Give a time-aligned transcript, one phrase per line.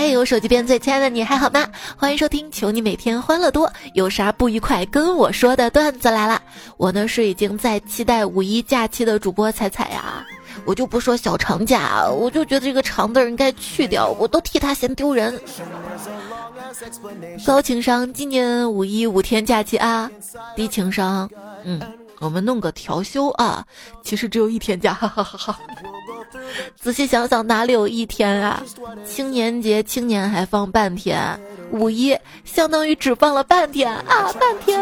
[0.00, 1.68] 喂，我手机边最亲爱的你还好吗？
[1.94, 6.40] 欢迎收听，求你每天欢乐多，有啥不愉快跟我说的段子来了。
[6.78, 10.24] 我呢是已经在期待五一假期的主播彩彩呀，
[10.64, 15.38] 我就不说小长假，我就觉得这个长字应该去掉，我都替他嫌丢人。
[17.46, 20.10] 高情商，今年五一五天假期啊，
[20.56, 21.28] 低情商，
[21.64, 21.78] 嗯。
[22.20, 23.64] 我们弄个调休啊，
[24.04, 25.60] 其实只有一天假，哈哈哈哈。
[26.80, 28.62] 仔细想想，哪里有一天啊？
[29.04, 31.18] 青年节青年还放半天，
[31.70, 34.80] 五一相当于只放了半天啊，半天。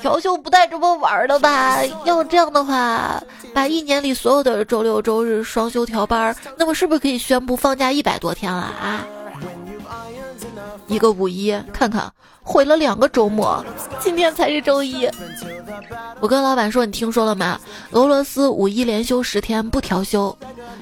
[0.00, 1.84] 调休不带这么玩的吧？
[2.04, 3.22] 要这样的话，
[3.54, 9.06] 把一年里所有的周六周日双休调班，那么是不是可以宣布放假一百多天了啊？
[10.86, 12.10] 一个五一，看看
[12.48, 13.62] 毁了两个周末，
[14.00, 15.06] 今天才是周一。
[16.18, 17.60] 我跟老板说：“你听说了吗？
[17.90, 20.34] 俄罗斯五一连休十天不调休。”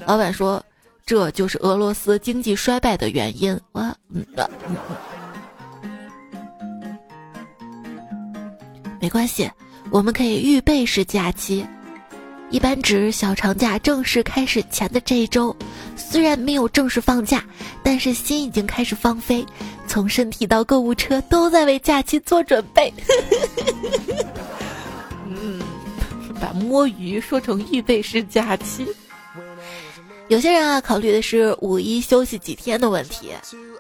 [0.07, 0.63] 老板说
[1.05, 3.83] ：“这就是俄罗斯经济衰败的原因。”我
[4.15, 4.49] 嗯的，
[9.01, 9.51] 没关系，
[9.91, 11.67] 我们可以预备式假期。
[12.49, 15.55] 一般指小长假正式开始前的这一周，
[15.97, 17.45] 虽然没有正式放假，
[17.83, 19.45] 但是心已经开始放飞，
[19.87, 22.93] 从身体到购物车都在为假期做准备。
[25.27, 25.61] 嗯，
[26.41, 28.87] 把摸鱼说成预备式假期。
[30.29, 33.29] 有些人啊，考虑的是五一休息几天的问题；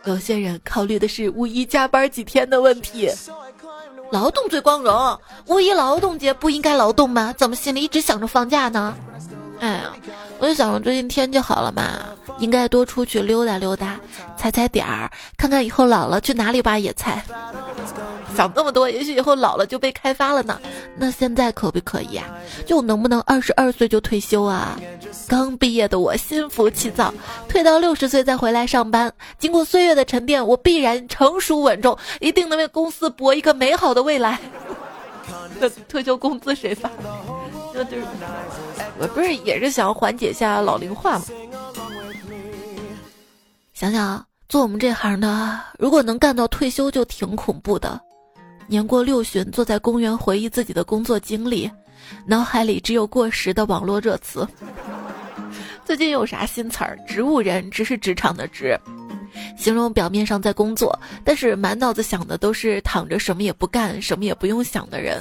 [0.04, 3.10] 有些人考虑的是五一加班几天的问题。
[4.12, 7.34] 劳动最光荣，五一劳动节不应该劳动吗？
[7.36, 8.96] 怎么心里一直想着放假呢？
[9.60, 9.92] 哎呀，
[10.38, 11.82] 我就想着最近天气好了嘛，
[12.38, 13.96] 应该多出去溜达溜达，
[14.36, 17.24] 踩踩点儿，看看以后老了去哪里挖野菜。
[18.36, 20.60] 想那么多，也许以后老了就被开发了呢。
[20.96, 22.26] 那现在可不可以啊？
[22.66, 24.78] 就能不能二十二岁就退休啊？
[25.26, 27.12] 刚毕业的我心浮气躁，
[27.48, 29.10] 退到六十岁再回来上班。
[29.38, 34.38] 经过岁月的沉淀，我必然成熟稳重，一定能为公司搏一个美好的未来。
[35.58, 36.90] 那退休工资谁发？
[37.72, 38.02] 那就是
[38.98, 41.24] 我不是也是想缓解一下老龄化吗？
[43.74, 48.00] 想想做我们这行的，如果能干到退休，就挺恐怖的。
[48.66, 51.70] 年过六旬，坐在公园回忆自己的工作经历，
[52.26, 54.48] 脑海里只有过时的网络热词。
[55.84, 56.98] 最近有啥新词儿？
[57.06, 58.76] 植物人，只是职场的职，
[59.56, 65.20] 形容表面上在工作，但是满脑子想的都是躺着什么也不干、什么也不用想的人。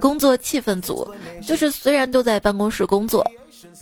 [0.00, 1.08] 工作气氛组，
[1.46, 3.24] 就是虽然都在办公室工作，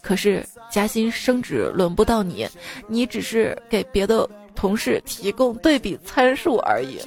[0.03, 2.49] 可是加薪升职轮不到你，
[2.89, 4.29] 你只是给别的。
[4.55, 6.99] 同事提供对比参数而已，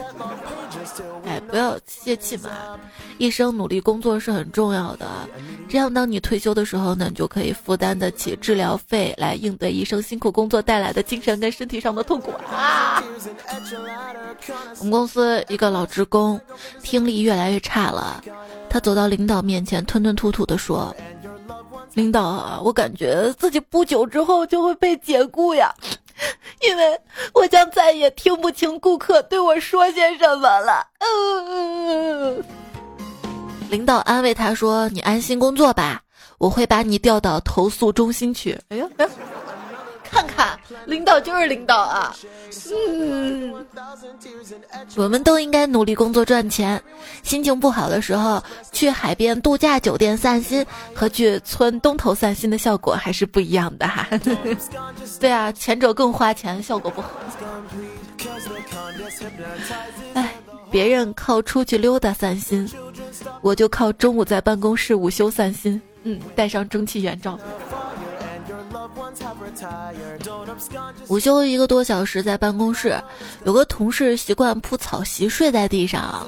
[1.26, 2.50] 哎，不要泄气嘛！
[3.18, 5.08] 一生努力工作是很重要的，
[5.68, 13.04] 这样当你退休的时候呢，你就可以负担得起治疗费，来应对一生辛苦工作带来的精神跟身体上的痛苦啊！
[14.80, 16.40] 我们公司一个老职工，
[16.84, 18.22] 听力越来越差了，
[18.70, 20.96] 他走到领导面前，吞吞吐吐地说
[21.96, 25.74] ：“领导啊，我感觉自己不久之后就会被解雇呀。”
[26.62, 27.00] 因为
[27.34, 30.86] 我将再也听不清顾客对我说些什么了。
[31.00, 32.44] 嗯，
[33.70, 36.02] 领导安慰他说：“你安心工作吧，
[36.40, 38.88] 我会把你调到投诉中心去。”哎呀，
[40.10, 42.16] 看看，领导就是领导啊。
[42.90, 43.54] 嗯，
[44.96, 46.82] 我们都应该努力工作赚钱。
[47.24, 48.42] 心情不好的时候，
[48.72, 54.08] 去海边度假酒店散心，和去村东头散心的效果还是不一样的哈。
[55.20, 57.10] 对啊，前者更花钱，效果不好。
[60.14, 60.34] 哎，
[60.72, 62.70] 别人靠出去溜达散心，
[63.42, 65.82] 我就靠中午在办公室午休散心。
[66.04, 67.38] 嗯，戴上蒸汽眼罩。
[71.08, 73.02] 午休一个多小时，在办公室，
[73.46, 76.28] 有个同事习惯铺草席睡在地上，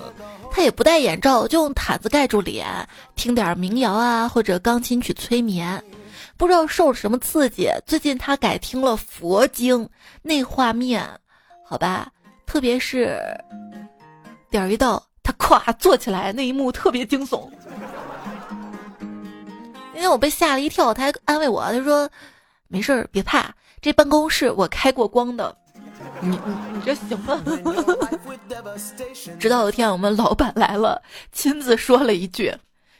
[0.52, 2.68] 他也不戴眼罩，就用毯子盖住脸，
[3.16, 5.84] 听点民谣啊或者钢琴曲催眠。
[6.38, 9.90] 不知道受了什么刺激，最近他改听了佛经，
[10.22, 11.06] 那画面，
[11.66, 12.08] 好吧，
[12.46, 13.20] 特别是
[14.50, 17.50] 点一到，他咵坐起来那一幕特别惊悚。
[19.96, 22.10] 因为我被吓了一跳，他还安慰我，他说。
[22.72, 23.52] 没事儿，别怕，
[23.82, 25.54] 这办公室我开过光的。
[26.22, 26.38] 你你
[26.74, 27.42] 你这行吗？
[29.40, 31.02] 直到有一天我们老板来了，
[31.32, 32.56] 亲自说了一句：“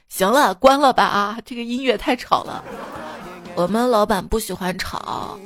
[0.10, 2.64] 行了，关了吧啊，这个音乐太吵了。”
[3.56, 5.38] 我们老板不喜欢吵。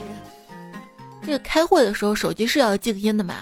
[1.26, 3.36] 这个开会的时候手机是要静音的嘛？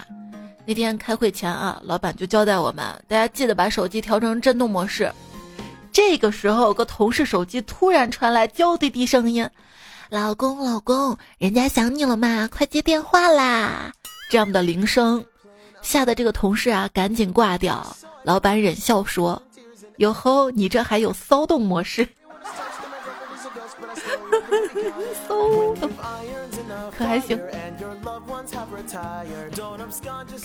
[0.66, 5.12] 那天开会前啊，老板就交代我们，大家记得把手机调成震动模式。
[5.92, 9.48] 这个时候，有个同事手机突然传来娇滴滴声音。
[10.12, 12.46] 老公，老公，人家想你了嘛？
[12.48, 13.90] 快接电话啦！
[14.30, 15.24] 这样的铃声，
[15.80, 17.96] 吓得这个同事啊，赶紧挂掉。
[18.22, 19.42] 老板忍笑说
[19.96, 22.06] ：“哟吼，你这还有骚动模式。”
[25.26, 25.34] 骚
[25.76, 25.90] 动，
[26.96, 27.38] 可还行。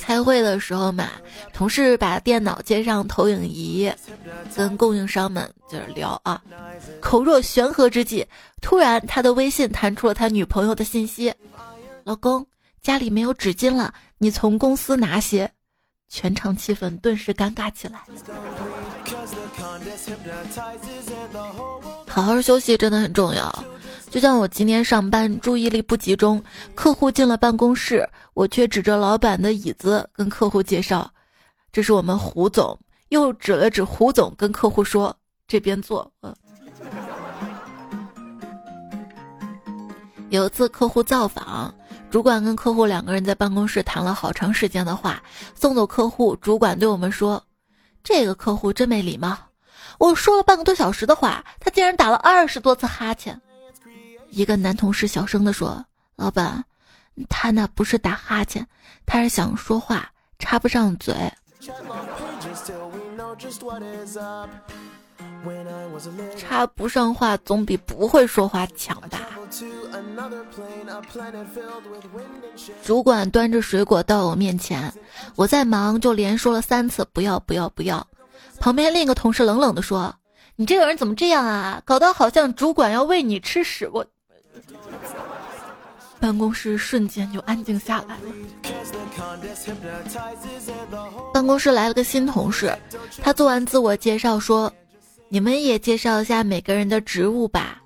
[0.01, 1.09] 开会的时候嘛，
[1.53, 3.91] 同事把电脑接上投影仪，
[4.55, 6.41] 跟供应商们就是聊啊。
[7.01, 8.25] 口若悬河之际，
[8.61, 11.33] 突然他的微信弹出了他女朋友的信息
[12.03, 12.45] ：“老公，
[12.81, 15.49] 家里没有纸巾了，你从公司拿些。”
[16.09, 17.99] 全场气氛顿时尴尬起来。
[22.07, 23.63] 好好休息真的很重要。
[24.17, 26.43] 就像我今天上班注意力不集中，
[26.73, 31.07] 客户进了办公室，我却指着老板的椅子跟客户介绍
[31.71, 32.79] ：“这是我们胡总。”
[33.09, 35.15] 又指了指胡总，跟客户说
[35.47, 36.35] ：“这边坐。”嗯。
[40.29, 41.71] 有一次客户造访，
[42.09, 45.21] 主管跟客户两个人在办公室谈了好长时间的话。
[45.53, 47.43] 送走客户，主管对我们说
[48.03, 49.37] ：“这个客户真没礼貌，
[49.99, 53.39] 我说了半个多小时的话，他竟然打了二十多次哈欠。”
[54.37, 55.83] 一个男同事小声地说
[56.15, 56.63] ：“老板，
[57.27, 58.67] 他那不是打哈欠，
[59.03, 60.07] 他是想说话
[60.37, 61.15] 插不上嘴。”
[66.37, 69.21] 插不上话总比不会说话强吧？
[72.83, 74.93] 主管端着水果到我面前，
[75.35, 78.05] 我在忙，就连说了三次不要不要不要。
[78.59, 80.13] 旁边另一个同事冷冷地说
[80.55, 81.81] ：“你这个人怎么这样啊？
[81.83, 84.05] 搞得好像主管要喂你吃屎！”我。
[86.19, 88.21] 办公室瞬间就安静下来了。
[91.33, 92.75] 办公室来了个新同事，
[93.21, 94.71] 他做完自我介绍说
[95.29, 97.81] ：“你们也介绍一下每个人的职务吧。”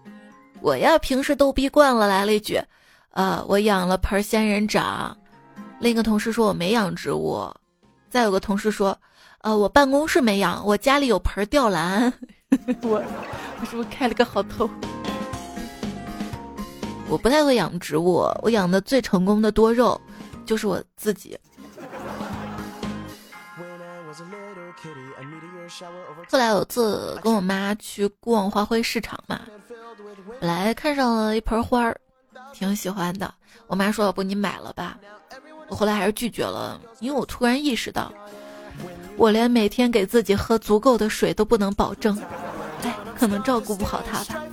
[0.62, 2.62] 我呀，平时逗逼惯了，来了一句
[3.12, 5.18] ：“呃，我养了盆仙人掌。”
[5.80, 7.52] 另一个同事说：“我没养植物。”
[8.10, 8.98] 再有个同事说
[9.42, 12.14] ：“呃，我办公室没养，我家里有盆吊兰。”
[12.84, 13.02] 我
[13.60, 14.70] 我是不是开了个好头？
[17.12, 20.00] 我不太会养植物，我养的最成功的多肉，
[20.46, 21.38] 就是我自己。
[26.30, 29.42] 后来有次跟我妈去逛花卉市场嘛，
[30.40, 32.00] 本来看上了一盆花儿，
[32.54, 33.34] 挺喜欢的。
[33.68, 34.98] 我妈说：“要不你买了吧。”
[35.68, 38.10] 我后来还是拒绝了，因为我突然意识到，
[39.18, 42.18] 我连每天给自己喝足够的水都不能保证。
[43.22, 44.44] 可能照顾不好他吧。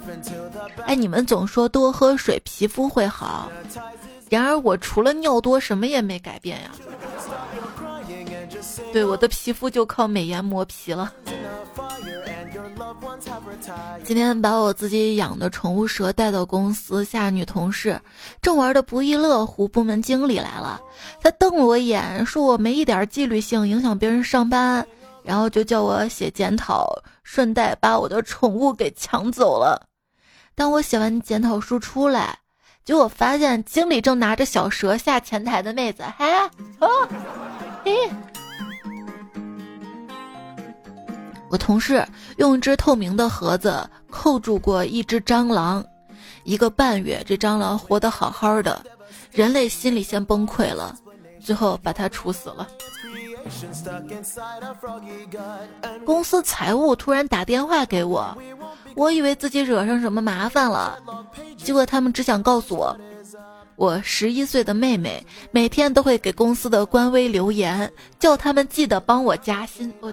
[0.84, 3.50] 哎，你们总说多喝水皮肤会好，
[4.28, 6.70] 然而我除了尿多什么也没改变呀。
[8.92, 11.10] 对，我的皮肤就靠美颜磨皮了。
[14.04, 17.98] 今天把我自己养的宠物蛇带到公司，下女同事
[18.42, 20.78] 正玩的不亦乐乎，部门经理来了，
[21.22, 24.86] 他瞪了我一眼，说我没一点纪律性，影响别人上班。
[25.28, 26.90] 然后就叫我写检讨，
[27.22, 29.86] 顺带把我的宠物给抢走了。
[30.54, 32.38] 当我写完检讨书出来，
[32.82, 36.24] 结果发现经理正拿着小蛇下前台的妹子，嘿，
[36.80, 36.88] 哦，
[37.84, 37.92] 嘿。
[41.50, 42.02] 我同事
[42.38, 45.84] 用一只透明的盒子扣住过一只蟑螂，
[46.44, 48.82] 一个半月，这蟑螂活得好好的，
[49.30, 50.96] 人类心里先崩溃了，
[51.38, 52.66] 最后把它处死了。
[56.04, 58.36] 公司财务突然打电话给我，
[58.94, 60.98] 我以为自己惹上什么麻烦了，
[61.56, 62.96] 结果他们只想告诉我，
[63.76, 69.92] 我十一岁的妹妹每天都会给公司的官微留言，叫他们记得帮我加薪。
[70.00, 70.12] 我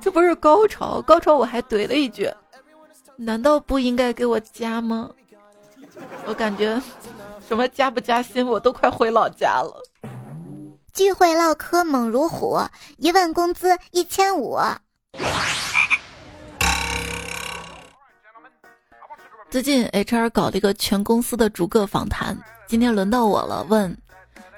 [0.00, 2.30] 这不是高潮，高潮我还怼了一句，
[3.16, 5.10] 难道不应该给我加吗？
[6.26, 6.80] 我感觉。
[7.48, 9.82] 什么加不加薪，我都快回老家了。
[10.92, 12.58] 聚会唠嗑猛如虎，
[12.96, 14.58] 一问工资一千五。
[19.48, 22.36] 最近 HR 搞了一个全公司的逐个访谈，
[22.66, 23.64] 今天轮到我了。
[23.68, 23.96] 问，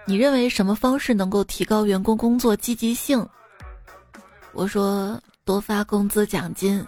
[0.06, 3.28] 你认为什么方式能够提高员工工作积极性？
[4.52, 6.84] 我说多发工资奖金。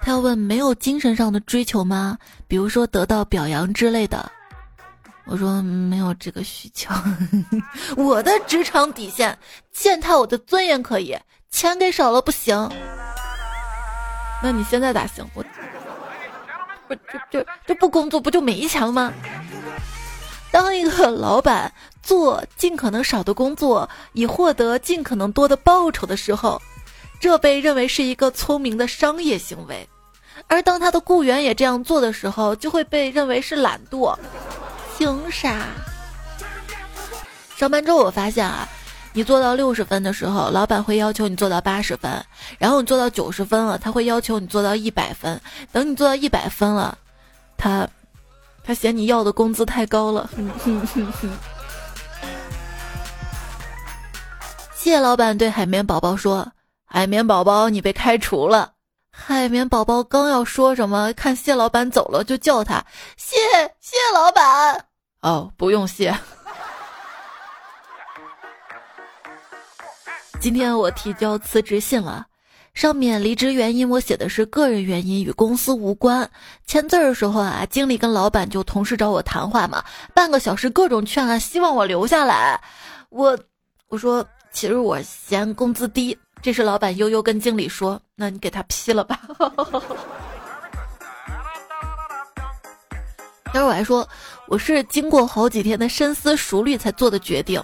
[0.00, 2.18] 他要问，没有精神上的追求吗？
[2.48, 4.32] 比如说得到表扬之类的。
[5.28, 6.94] 我说没有这个需求，
[7.96, 9.36] 我的职场底线，
[9.72, 11.18] 践踏我的尊严可以，
[11.50, 12.70] 钱给少了不行。
[14.42, 15.28] 那你现在咋行？
[15.34, 15.42] 我
[16.86, 19.12] 不就就就不工作不就没钱了吗？
[20.52, 26.62] 当一个老板做尽可能少的工作，以获得尽可能多的报酬的时候，
[27.18, 29.88] 这被认为是一个聪明的商业行为。
[30.46, 34.16] 而当他的雇员也这样做的时候，就会被认为是懒惰。
[34.96, 35.66] 凭啥？
[37.56, 38.68] 上班之后我发现啊，
[39.12, 42.24] 你做到六十分的时候，老板会要求你做到八十分，
[42.58, 45.40] 然后你做到九十分了，他会要求你做到一百分。
[45.72, 46.96] 等你做到一百分了，
[47.56, 47.88] 他
[48.64, 50.28] 他嫌你要的工资太高了。
[54.74, 56.52] 谢老板对海绵宝宝说
[56.86, 58.72] ：“海绵宝宝，你被开除了。”
[59.18, 62.84] 海绵宝宝刚要说什么，看蟹老板走了，就叫他
[63.16, 63.34] 谢
[63.80, 64.86] 谢老板。
[65.22, 66.16] 哦，不用谢。
[70.38, 72.26] 今天我提交辞职信了，
[72.74, 76.30] 上面离职原因我写的是个人原因，与公司无关。
[76.66, 82.60] 签字的时候啊，经理跟老板就同时找我谈话嘛，半个小时各种劝啊，希望我留下来。
[83.08, 83.36] 我
[83.88, 86.16] 我说其实我嫌工资低。
[86.46, 89.18] 这时老板悠悠跟经理说：“那你给他批了吧。
[93.52, 94.08] ”待会我还说
[94.46, 97.60] 我是经过好几天的深思熟虑才做的决定。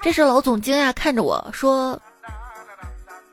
[0.00, 2.00] 这时老总惊讶看着我说：“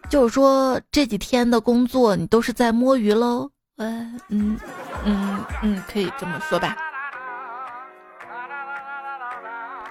[0.09, 4.59] 就是说这几天的工作你都是在摸鱼喽？”嗯嗯
[5.05, 6.75] 嗯嗯，可以这么说吧。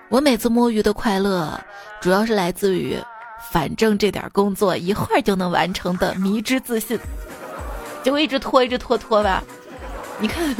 [0.08, 1.56] 我每次摸鱼的快乐，
[2.00, 3.00] 主要是来自于。
[3.50, 6.98] 反正这点工作一会儿就能完成的迷之自信，
[8.02, 9.42] 结果一直拖，一直拖拖吧。
[10.18, 10.54] 你看，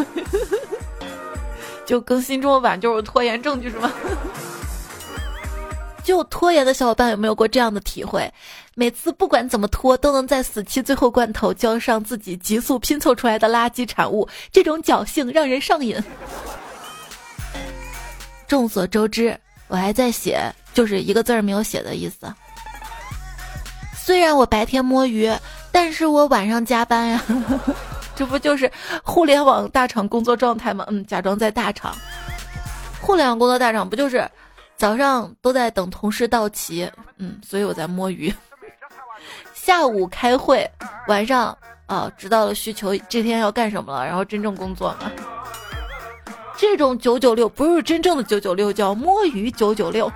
[1.84, 3.92] 就更新这么晚就是拖延证据是吗？
[6.04, 8.32] 就拖延的小伙伴有没有过这样的体会？
[8.74, 15.96] 每次不管怎么拖，都能在死期最后关头交上自己急速拼凑出来的垃圾产物，这种侥幸让人上瘾。
[18.46, 20.40] 众所周知，我还在写，
[20.72, 22.32] 就是一个字儿没有写的意思。
[24.06, 25.28] 虽然我白天摸鱼，
[25.72, 27.20] 但是我晚上加班呀，
[28.14, 28.70] 这不就是
[29.02, 30.84] 互联网大厂工作状态吗？
[30.86, 31.92] 嗯，假装在大厂，
[33.00, 34.24] 互联网工作大厂不就是
[34.76, 38.32] 早上都在等同事到齐，嗯，所以我在摸鱼。
[39.52, 40.70] 下午开会，
[41.08, 45.10] 晚上啊知道了需求，这天要干什么了，然后真正工作嘛。
[46.56, 50.08] 这种九九六不是真正的九九六，叫摸鱼九九六。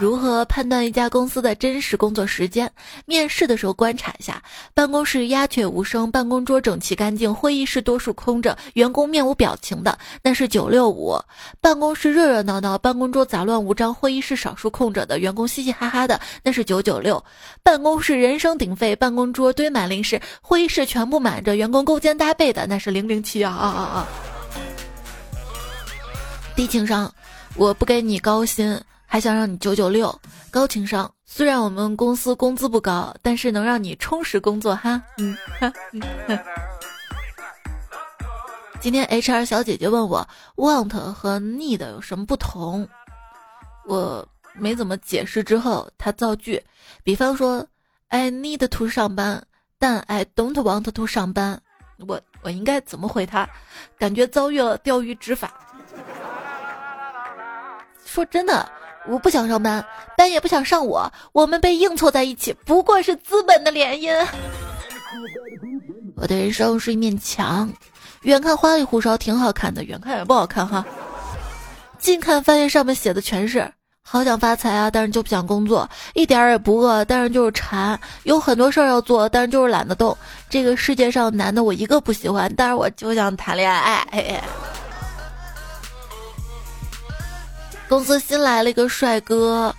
[0.00, 2.72] 如何判断一家公司的真实工作时间？
[3.04, 4.42] 面试的时候观察一下，
[4.72, 11.20] 办公室鸦雀无声，办公桌整齐干净，会议室多数空着，员工面无表情的，那是九六五；
[11.60, 17.22] 办公室热热闹闹，办公桌杂乱无章，会议室少数空着的，员工嘻嘻哈哈的，那是九九六；
[17.62, 24.08] 办公室人声鼎沸，办公桌堆满零食，会议室全部满着，员工勾肩搭背的，那是零零七啊啊啊啊！
[26.56, 27.12] 低情商，
[27.54, 28.80] 我不给你高薪。
[29.12, 30.16] 还想让你九九六，
[30.52, 31.12] 高情商。
[31.24, 35.02] 虽然我们公司工资不高，但是能让你充实工作哈。
[35.18, 35.36] 嗯，
[38.80, 40.24] 今天 HR 小姐姐问我
[40.54, 42.86] want 和 need 有什么不同，
[43.84, 44.24] 我
[44.54, 45.42] 没怎么解释。
[45.42, 46.62] 之后她造句，
[47.02, 47.66] 比方说
[48.10, 49.42] I need to 上班，
[49.80, 51.60] 但 I don't want to 上班。
[52.06, 53.48] 我我应该怎么回她？
[53.98, 55.52] 感觉遭遇了钓鱼执法。
[58.04, 58.70] 说真的。
[59.08, 59.84] 我不想上班，
[60.16, 64.26] 班也不想上我，我们被硬凑在一起，不过是资本的联姻。
[66.16, 67.68] 我的人生是一面墙，
[68.22, 70.84] 远看花里胡哨挺好看的，远看也不好看哈。
[71.98, 73.70] 近看发现上面写的全是
[74.02, 80.16] 好想发财啊，但是就不想工作，一点儿也不饿，但是就是馋，有很多事儿要做，但是就是懒得动。
[80.48, 84.06] 这个世界上男的我一个不喜欢，但是我就想谈恋爱。
[87.90, 89.74] 公司新来了一个帅哥，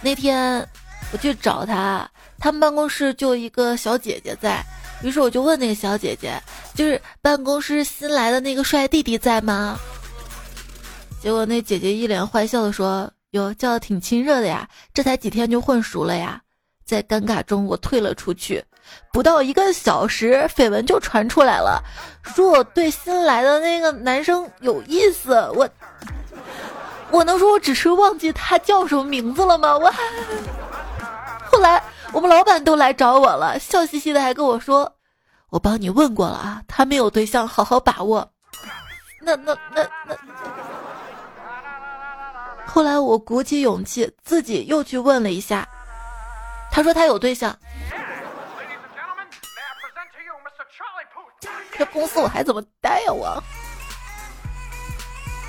[0.00, 0.66] 那天
[1.12, 4.64] 我去找他，他们办公室就一个小姐姐在，
[5.02, 6.32] 于是我就问那个小姐姐，
[6.74, 9.78] 就是办公室新来的那个帅弟弟在吗？
[11.20, 16.40] 结果那姐姐一脸坏笑的说：“哟，叫的挺亲热的呀，这才几天就混熟了呀。”
[16.86, 18.64] 在尴尬中我退了出去，
[19.12, 21.82] 不到一个小时，绯闻就传出来了，
[22.22, 25.68] 说我对新来的那个男生有意思，我。
[27.10, 29.74] 我能说我只是忘记他叫什么名字了吗？
[29.78, 29.92] 我
[31.50, 31.82] 后来
[32.12, 34.96] 我们老板都来找我了，笑嘻嘻的还跟我说
[35.50, 38.30] ：“我帮你问过了啊，他没有对象，好好把握。”
[39.22, 40.16] 那那那那，
[42.66, 45.66] 后来我鼓起勇气自己又去问了一下，
[46.70, 47.56] 他说他有对象。
[51.72, 53.42] 这公司我还怎么待呀我？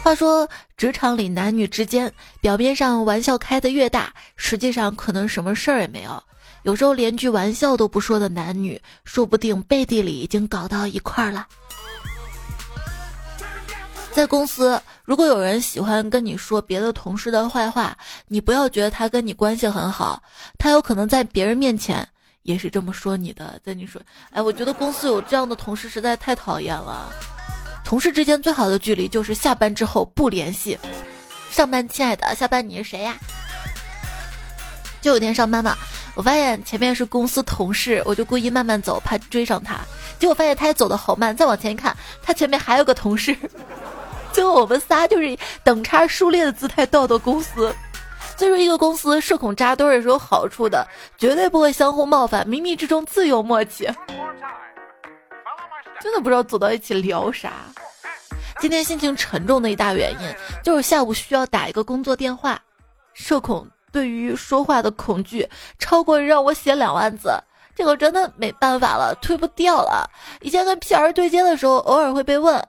[0.08, 0.48] 话说，
[0.78, 2.10] 职场里男女之间，
[2.40, 6.24] 表面上玩笑开得越大，实际上可能什么事儿也没有。
[6.64, 11.46] 有时候连句玩笑都不说的男女，说不定背地里已经搞到一块儿了。
[14.14, 17.94] 在公司，如果有人喜欢跟你说别的同事的坏话，
[18.30, 20.24] 你不要觉得他跟你关系很好，
[20.58, 22.08] 他有可能在别人面前
[22.44, 23.60] 也是这么说你的。
[23.62, 27.12] 在你说，哎，我觉得公司有这样的同事实在太讨厌了。
[27.88, 30.78] 同事之间最好的距离就是下班之后不联系。
[31.50, 33.16] 上班，亲爱的，下班你是谁呀？
[35.00, 35.74] 就有一天上班嘛。
[36.14, 39.80] 我发现前面是公司同事，我就故意慢慢走，怕追上他。
[40.20, 43.34] 结果发现他也走的好慢，再往前一看，他前面还有个同事。
[44.34, 47.74] 最后我们仨就是等差数列的姿态到的公司。
[48.36, 50.86] 所以说，一个公司社恐扎堆也是有好处的，
[51.18, 53.90] 绝对不会相互冒犯，冥冥之中自有默契。
[56.00, 57.52] 真的不知道走到一起聊啥。
[58.60, 62.62] 今天心情沉重的一大原因就是下午需要打一个工作电话，
[63.14, 63.68] 社恐。
[63.90, 65.50] 对于说话的恐惧
[65.80, 67.32] 超过让我写两万字，
[67.74, 70.08] 这个真的没办法了，推不掉了。
[70.42, 72.64] 以前跟 P R 对接的时候，偶尔会被问，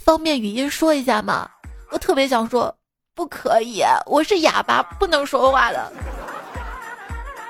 [0.00, 1.48] 方便语音说一下吗？
[1.90, 2.74] 我特别想说，
[3.14, 5.92] 不可以，我是哑巴，不能说话的。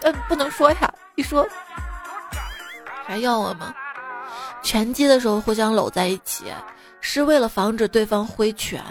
[0.03, 1.47] 嗯，不能说呀，一说
[3.07, 3.73] 还要我吗？
[4.63, 6.45] 拳击的时候互相搂在一起，
[7.01, 8.83] 是为了防止对方挥拳。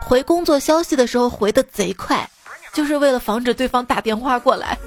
[0.00, 2.28] 回工作消息的时候回的贼快。
[2.72, 4.78] 就是为了防止对方打电话过来。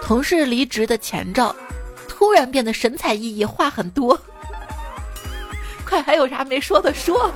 [0.00, 1.52] 同事离职的前兆，
[2.06, 4.16] 突然变得神采奕奕，话很多。
[5.84, 7.28] 快，还有啥没说的说。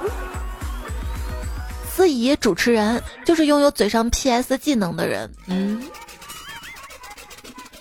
[1.92, 5.28] 司仪主持人就是拥有嘴上 PS 技能的人。
[5.48, 5.82] 嗯，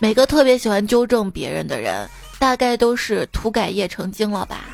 [0.04, 4.66] 每个特别喜欢纠正别人的人，大概都是涂改液成精了吧。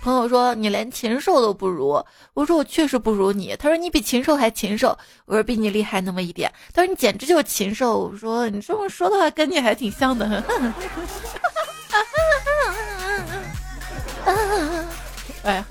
[0.00, 2.00] 朋友说你连禽兽都不如，
[2.32, 3.56] 我说我确实不如你。
[3.58, 6.52] 他说你比禽兽还禽兽，我说比你厉害那么一点。
[6.72, 10.44] 他说你简直就是禽兽，我说你这么说的话跟你还挺像的。
[15.42, 15.64] 哎，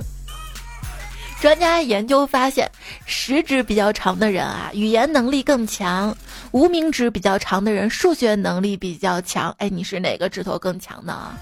[1.39, 2.69] 专家研究发现，
[3.05, 6.13] 食指比较长的人啊，语言能力更强；
[6.53, 9.53] 无名指比较长的人，数学能力比较强。
[9.57, 11.33] 哎，你是哪个指头更强呢？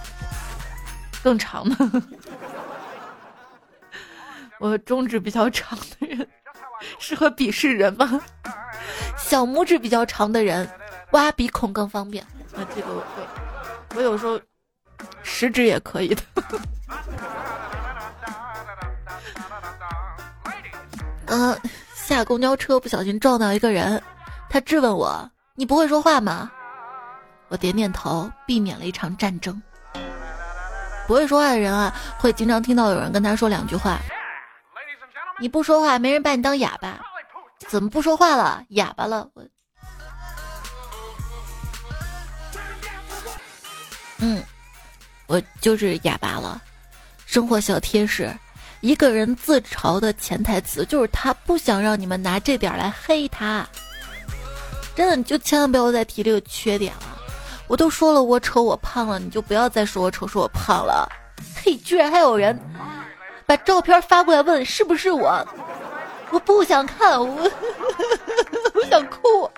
[1.21, 1.76] 更长的。
[4.58, 6.26] 我中指比较长的人
[6.97, 8.21] 适合鄙视人吗？
[9.17, 10.67] 小拇指比较长的人
[11.12, 12.24] 挖鼻孔更方便。
[12.56, 14.39] 啊，这个我会我有时候
[15.24, 16.21] 食指也可以的。
[21.26, 21.60] 嗯，
[21.93, 24.02] 下公交车不小心撞到一个人，
[24.52, 26.52] 他质问我：“你不会说话吗？”
[27.48, 29.62] 我点点头，避免了一场战争。
[31.08, 33.98] 不会说话的人啊，会经常听到有人跟他说两句话。
[35.40, 37.00] 你不说话，没人把你当哑巴。
[37.70, 38.62] 怎么不说话了？
[38.72, 39.26] 哑巴了？
[39.34, 39.44] 我，
[44.18, 44.44] 嗯，
[45.28, 46.62] 我就是哑巴了。
[47.26, 48.30] 生活小贴士：
[48.82, 53.66] 一个人自嘲的潜台词就是他不想让你们拿这点来黑他。
[55.02, 57.18] 真的，你就千万不要再提这个缺点了。
[57.68, 61.10] 我都说了我丑我胖了，你就不要再说我丑说我胖了。
[61.56, 62.56] 嘿，居然还有人。
[63.48, 65.44] 把照片发过来问是不是我？
[66.30, 67.26] 我不想看，我
[68.76, 69.50] 我想哭。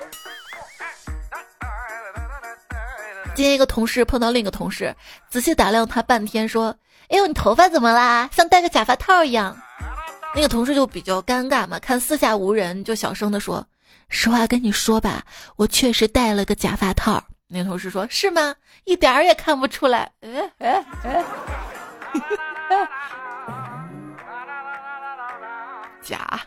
[3.36, 4.96] 今天一个同事碰到另一个同事，
[5.30, 6.74] 仔细打量他半天，说
[7.12, 8.30] ：“哎呦，你头发怎么啦？
[8.32, 9.58] 像戴个假发套一样。”
[10.34, 13.68] 那个同事就比较尴尬嘛，看四下无人，就小声的说
[14.13, 15.23] ：“实话跟你说吧，
[15.56, 18.56] 我确实戴了个假发套。”那同事说：“是吗？
[18.86, 21.26] 一点儿也看不出来。”哎哎哎。
[26.02, 26.39] 假。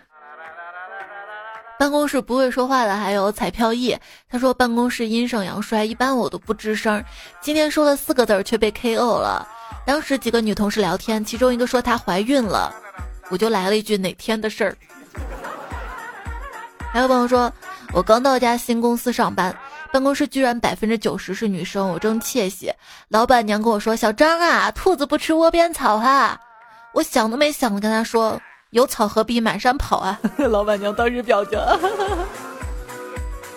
[1.78, 3.94] 办公室不会说话的还有彩票易，
[4.30, 7.04] 他说办公室阴盛阳衰，一般我都不吱声。
[7.40, 9.46] 今天说了四个字却被 KO 了。
[9.84, 12.74] 当时几个女同事聊天，其中一个说她怀孕了，
[13.28, 14.76] 我就来了一句哪天的事儿。
[16.96, 17.52] 还有朋友说，
[17.92, 19.54] 我刚到一家新公司上班，
[19.92, 22.72] 办公室居然百分之九十是女生，我正窃喜。
[23.08, 26.40] 老板娘跟我说：“小张啊，兔子不吃窝边草哈。”
[26.94, 28.40] 我想都没想的跟他说。
[28.70, 30.18] 有草何必满山跑啊！
[30.48, 31.58] 老板娘当时表情。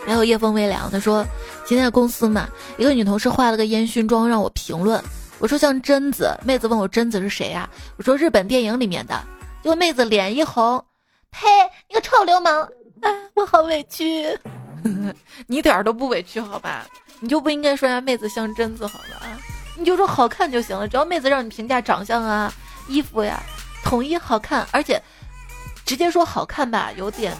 [0.06, 1.25] 还有夜风微凉，他说
[1.65, 2.45] 今天公司嘛，
[2.78, 5.02] 一个女同事化了个烟熏妆让我评论，
[5.39, 7.69] 我说像贞子，妹子问我贞子是谁呀？
[7.95, 9.17] 我说日本电影里面的，
[9.63, 10.84] 结果妹子脸一红，
[11.32, 11.47] 呸，
[11.88, 12.67] 你个臭流氓！
[13.01, 14.38] 啊， 我好委屈，
[15.47, 16.85] 你一点都不委屈好吧？
[17.19, 19.27] 你就不应该说人家妹子像贞子好吧？
[19.77, 22.53] 你就说好看就行了，只要妹子让你评价长相啊、
[22.88, 23.41] 衣服呀。
[23.83, 25.01] 统一好看，而且
[25.85, 27.35] 直接说好看吧，有点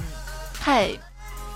[0.54, 0.90] 太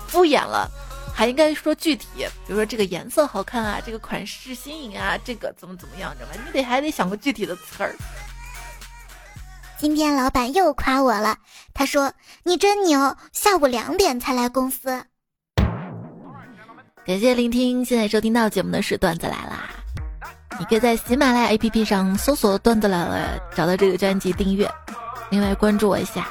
[0.06, 0.70] 敷衍了，
[1.14, 2.06] 还应该说具体，
[2.46, 6.36] 比如说这个颜色好看啊，这个款式新颖啊，这个怎么怎么样，知道吧？
[6.46, 7.96] 你得还得想个具体的词儿。
[9.84, 11.36] 今天老板又夸我了，
[11.74, 12.10] 他说
[12.42, 15.04] 你真牛，下午两点才来公司。
[17.04, 19.68] 感谢聆听，现在收听到节目的是段子来啦。
[20.58, 24.66] 你可以在喜马拉雅 APP 上搜索“段子来了”，找到这个专辑订阅。
[25.28, 26.26] 另外关注我一下，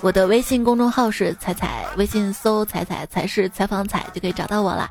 [0.00, 4.88] 我的微信公众号是彩彩，微信搜“彩彩才是采访彩”就可以找到我了。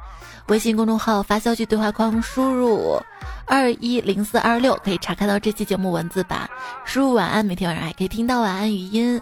[0.47, 3.01] 微信公众号发消息对话框输入
[3.45, 6.49] 二一零四二六，可以查看到这期节目文字版。
[6.85, 9.21] 输入晚安，每天晚上还可以听到晚安语音。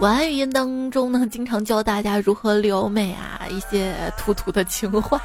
[0.00, 5.20] 晚安语音当中呢，经常教大家如何撩妹啊，一些土土的情话。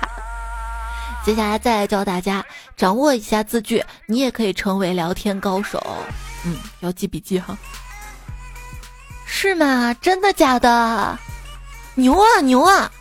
[1.25, 5.81] 接下来再来教大家掌握一下字句，你也可以成为聊天高手。
[6.45, 7.57] 嗯，要记笔记哈。
[9.25, 9.93] 是吗？
[9.95, 11.17] 真的假的？
[11.95, 12.91] 牛啊牛啊！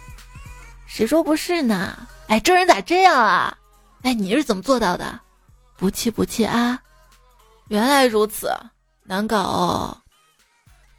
[0.86, 1.96] 谁说不是呢？
[2.28, 3.56] 哎，这人咋这样啊？
[4.02, 5.20] 哎，你是怎么做到的？
[5.76, 6.80] 不气不气啊！
[7.68, 8.50] 原来如此，
[9.04, 9.96] 难搞哦。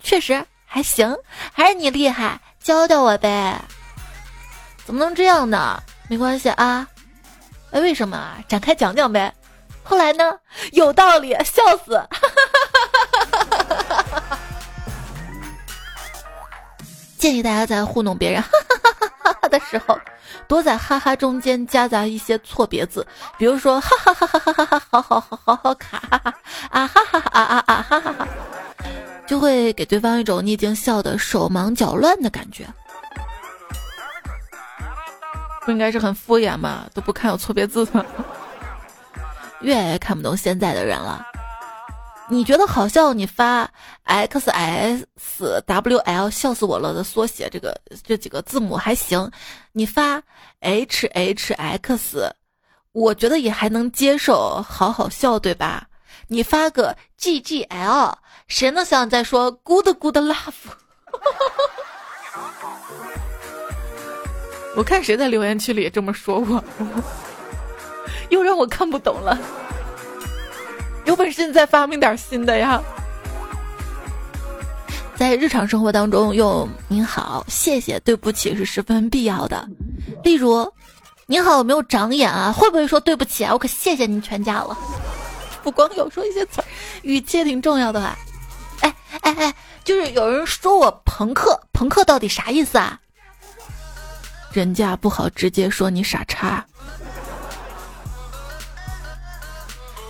[0.01, 0.45] 确实。
[0.69, 1.15] 还行，
[1.53, 3.57] 还是你厉害，教教我呗。
[4.85, 5.81] 怎么能这样呢？
[6.09, 6.85] 没关系啊。
[7.71, 8.37] 哎，为什么啊？
[8.49, 9.33] 展开讲讲呗。
[9.87, 10.37] 后来呢？
[10.73, 12.01] 有道理，笑死。
[17.17, 19.97] 建议大家在糊弄别人哈哈哈哈的时候，
[20.47, 25.97] 多在哈哈中间夹杂一些错别字，比如说哈哈哈哈哈哈哈，好好好好好卡
[26.69, 28.27] 啊哈哈啊啊啊哈哈哈。
[29.25, 32.65] 就会给对方一种你已经笑得手忙脚乱的感觉，
[35.65, 36.85] 不应该是很敷衍吗？
[36.93, 38.05] 都不看有错别字吗？
[39.61, 41.25] 越来越看不懂现在的人了。
[42.29, 43.69] 你觉得好笑，你发
[44.03, 45.07] x s
[45.65, 49.31] w l 笑死我了的缩写，这个这几个字母还行。
[49.71, 50.21] 你发
[50.59, 52.35] h h x，
[52.91, 55.87] 我觉得也还能接受，好好笑，对吧？
[56.27, 58.17] 你发个 G G L，
[58.49, 60.53] 谁能想再说 Good Good Love？
[64.75, 66.61] 我看谁在留言区里这么说过，
[68.29, 69.37] 又让我看不懂了。
[71.05, 72.81] 有本事你再发明点新的呀！
[75.15, 79.67] 在日常生活当中用“您好”“谢谢”“对不起”是十分必要的。
[80.23, 80.71] 例如
[81.25, 82.51] ，“您好，有没有长眼啊？
[82.51, 83.53] 会不会说对不起啊？
[83.53, 84.77] 我可谢谢您全家了。”
[85.63, 86.61] 不光有说一些词，
[87.03, 88.17] 语气也挺重要的吧？
[88.81, 92.99] 哎哎哎，就是有人说我朋克，朋克到底啥意思啊？
[94.51, 96.63] 人家不好直接说你傻叉。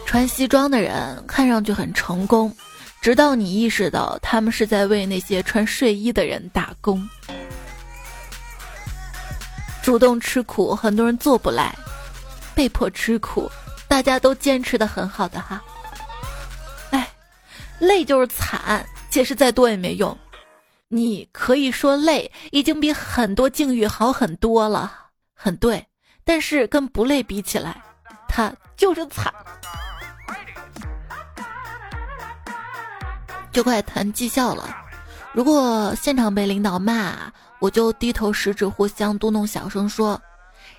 [0.07, 2.55] 穿西装的人看上去很成功，
[3.01, 7.07] 直到你意识到他们是在为那些穿睡衣的人打工。
[9.83, 11.75] 主动吃苦，很多人做不来，
[12.55, 13.51] 被迫吃苦。
[13.85, 15.61] 大家都坚持的很好的哈，
[16.91, 17.07] 哎，
[17.79, 20.17] 累就是惨，解释再多也没用。
[20.87, 24.91] 你可以说累已经比很多境遇好很多了，
[25.33, 25.85] 很对。
[26.23, 27.81] 但是跟不累比起来，
[28.29, 29.33] 他就是惨。
[33.57, 34.69] 就快谈绩效了，
[35.33, 37.15] 如果现场被领导骂，
[37.57, 40.21] 我就低头十指互相嘟囔，小声说：“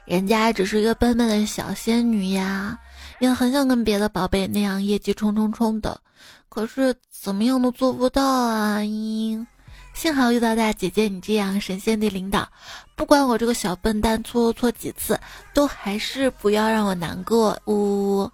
[0.07, 2.79] 人家只是一个笨笨的小仙女呀。”
[3.19, 6.01] 也很想跟别的宝贝那样业绩冲冲冲的，
[6.49, 8.79] 可是怎么样都做不到啊！
[8.79, 9.45] 嘤，
[9.93, 12.49] 幸好遇到大姐姐你这样神仙的领导，
[12.95, 15.19] 不管我这个小笨蛋错错几次，
[15.53, 17.59] 都还是不要让我难过。
[17.67, 18.31] 呜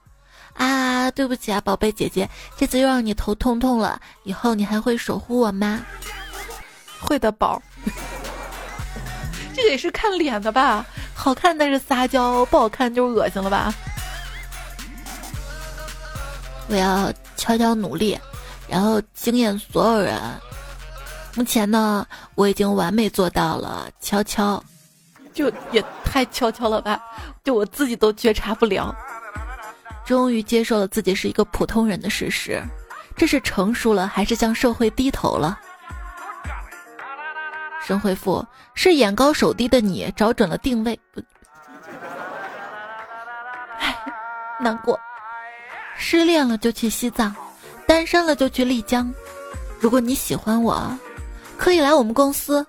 [0.55, 4.01] 啊，对不起啊，宝贝姐姐，这次又让你头痛痛了。
[4.23, 5.81] 以后你还会守护我吗？
[7.01, 7.61] 会的，宝。
[9.55, 10.85] 这个也是看脸的吧？
[11.15, 13.73] 好看那是撒娇，不好看就是恶心了吧？
[16.69, 18.19] 我要悄悄努力，
[18.69, 20.19] 然后惊艳所有人。
[21.37, 24.63] 目前呢，我已经完美做到了悄悄，
[25.33, 27.01] 就也太悄悄了吧，
[27.45, 28.95] 就我自己都觉察不了。
[30.05, 32.63] 终于接受了自己是一个普通人的事实，
[33.17, 35.59] 这是成熟了还是向社会低头了？
[37.87, 41.21] 神回复是眼高手低的你找准了定位，不，
[43.79, 43.95] 唉，
[44.59, 44.99] 难过。
[45.97, 47.35] 失恋了就去西藏，
[47.87, 49.13] 单身了就去丽江。
[49.79, 50.99] 如果你喜欢我，
[51.59, 52.67] 可以来我们公司，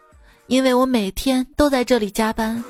[0.47, 2.63] 因为我每天都在这里加班。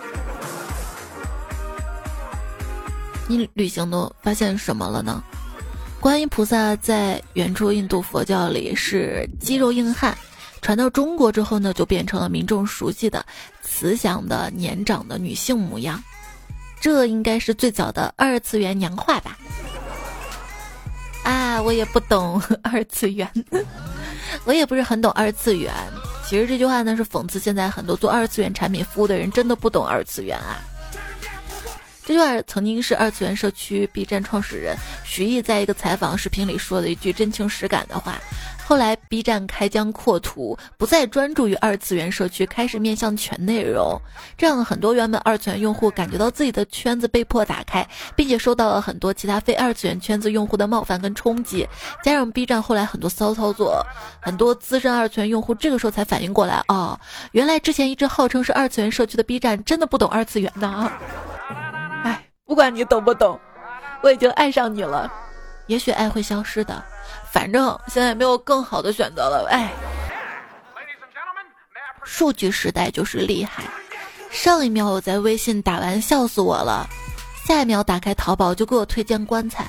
[3.28, 5.24] 你旅行都发现什么了呢？
[6.00, 10.16] 观音菩萨在原初印度佛教里是肌肉硬汉，
[10.62, 13.26] 传到中国之后呢，就变成了民众熟悉的
[13.64, 16.02] 慈祥的年长的女性模样。
[16.80, 19.36] 这应该是最早的二次元娘化吧？
[21.24, 23.28] 啊，我也不懂 二次元，
[24.44, 25.74] 我也不是很懂二次元。
[26.28, 30.62] 其实这句话呢是讽刺现在很多做二次元产品服务的人真的不懂二次元啊。
[32.06, 38.16] 这句话曾经是二次元社区 B 站创始人徐艺在一个采访视频里说的一句真情实感的话。
[38.64, 44.00] 后来 B 站开疆扩土，不再专注于二次元社区，开始面向全内容，
[44.38, 51.68] 这样很多原本二次元用户感觉到自己的圈子被迫打开，并且受到了很多其他非二次元圈子用户的冒犯跟冲击。
[52.04, 53.84] 加上 B 站后来很多骚操作，
[54.20, 57.00] 很多资深二次元用户这个时候才反应过来，哦，
[57.32, 60.92] 原来之前一直号称是二次元社区的 B 站真的不懂二次元呢。
[62.46, 63.40] 不管你懂不懂，
[64.02, 65.12] 我已经爱上你了。
[65.68, 66.84] 也许爱会消失的。
[67.32, 69.72] 反正现在没有更好的选择了，哎。
[72.04, 73.64] 数据时代就是厉害，
[74.30, 76.88] 上一秒我在微信打完笑死我了，
[77.46, 79.66] 下一秒打开淘宝就给我推荐棺材。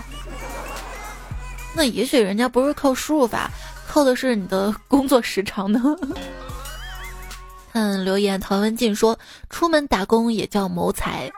[1.75, 3.51] 那也许人家不是靠输入法，
[3.89, 5.81] 靠的是你的工作时长呢。
[7.73, 11.31] 看 留言，陶文静说：“出门打工也叫谋财，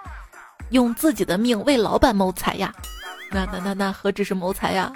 [0.71, 2.73] 用自己的命为老板谋财呀。”
[3.31, 4.91] 那那那那何止是谋财呀？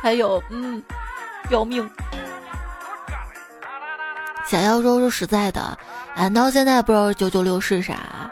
[0.00, 0.80] 还有，嗯，
[1.50, 1.88] 要命！
[4.46, 5.76] 小妖说：“说实在的，
[6.14, 8.30] 俺到现在不知道九九六是啥，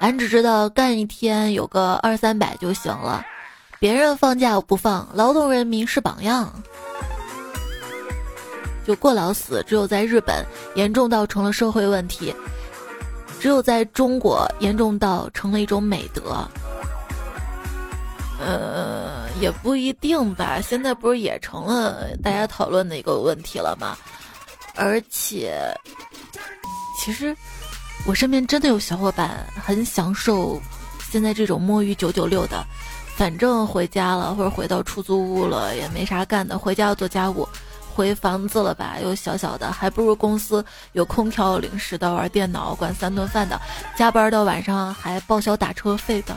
[0.00, 3.24] 俺只知道干一天有个二三百就行了。
[3.78, 6.52] 别人放假我不放，劳动人民是榜样。
[8.84, 12.34] 就过劳死，只有在日本严重到成了社会问题，
[13.42, 16.48] 只有在中国严重到成了一种美德。”
[18.38, 20.60] 呃，也不一定吧。
[20.60, 23.96] 现在不是也成了大家讨论的一个问题了吗？
[24.76, 25.60] 而且，
[27.00, 27.36] 其实
[28.06, 30.60] 我身边真的有小伙伴很享受
[31.10, 32.64] 现在这种摸鱼九九六的。
[33.16, 37.44] 反正回家了，或者回到出租屋了，也没啥干的，回家要做家务；
[37.94, 43.60] 回房子了吧，又小小的，还不如公司有空调、零食的，玩电脑、管三顿饭的，
[43.96, 46.34] 加班到晚上还报销打车费的。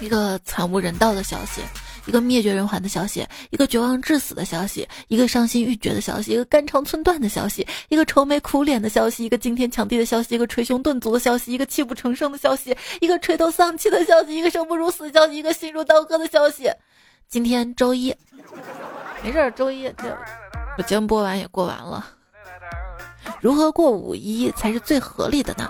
[0.00, 1.60] 一个惨无人道的消息，
[2.06, 16.70] 一个灭绝人寰的消息，一个绝望致死的消息，一个伤心欲绝的消息，一个肝肠寸断的消息，一个愁眉苦脸的消息，一个惊天抢地的消息，一个捶胸顿足的消息，一个泣不成声的消息，一个垂头丧气的消息，一个生不如死的消息，一个心如刀割的消息。
[17.34, 18.14] 今天周一，
[19.20, 20.16] 没事儿，周一这
[20.78, 22.06] 我节目播完也过完了。
[23.40, 25.68] 如何过五一才是最合理的呢？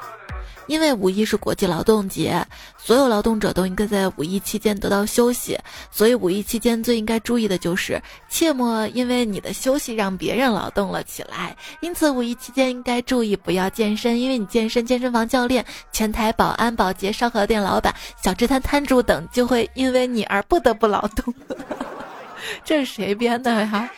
[0.66, 2.44] 因为五一是国际劳动节，
[2.78, 5.58] 所有劳动者都应该在五一期间得到休息，
[5.90, 11.56] 所以五一期间最应该注意的就是，切莫因为你的休息让别人劳动了起来。
[11.80, 21.34] 因此，五一期间应该注意不要健身，因为你健身，健身房教练、前台保安、保洁、烧烤店老板、小吃摊摊主等就会因为你而不得不劳动。
[22.64, 23.90] 这是谁编的呀？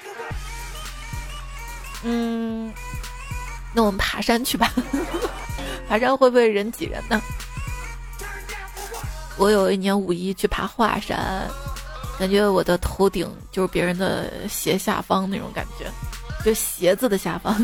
[2.02, 2.72] 嗯，
[3.74, 4.72] 那我们爬山去吧。
[5.88, 7.20] 爬山会不会人挤人呢？
[9.38, 11.46] 我有一年五一去爬华山，
[12.18, 15.84] 感觉我的头顶就是别人的鞋下方那种感觉，
[16.44, 17.54] 就鞋子的下方，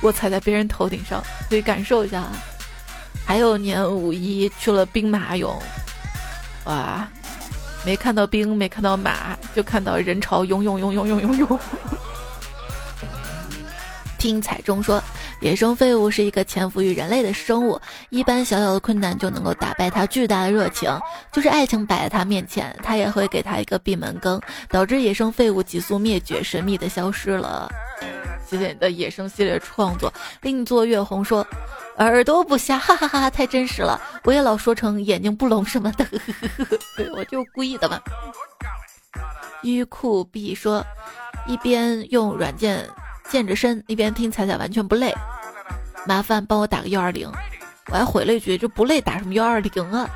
[0.00, 2.24] 我踩在别人头顶上，可以感受一下。
[3.26, 5.54] 还有年五一去了兵马俑，
[6.64, 7.06] 哇，
[7.84, 11.60] 没看到兵，没看到马，就看到人潮涌涌涌涌涌涌涌。
[14.18, 15.02] 听彩中说。
[15.40, 20.90] 野生废物是一个潜伏于人类的生物，一般小小的困难就能够打败它巨大的热情。
[21.32, 27.70] 就是爱情摆在他面前，他也会给他一个闭门羹，导致野生废物急速灭绝，神秘的消失了。
[28.46, 30.12] 谢谢你的野生系列创作。
[30.42, 31.46] 另作月红说
[31.98, 34.00] ：“耳朵不瞎，哈哈哈哈，太真实了。
[34.24, 36.04] 我也老说成眼睛不聋什么的，
[36.96, 38.00] 对 我就故意的嘛。”
[39.62, 40.84] 玉酷 B 说
[41.46, 42.88] ：“一边用软件。”
[43.28, 45.14] 健着身一边听彩彩完全不累，
[46.06, 47.30] 麻烦帮我打个幺二零，
[47.92, 50.08] 我还回了一句就不累打什么幺二零啊？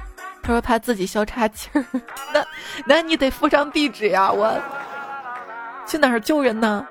[0.42, 1.85] 他说怕自己消岔气儿，
[2.33, 2.44] 那
[2.87, 4.59] 那你得附上地址呀，我
[5.87, 6.87] 去哪儿救人呢？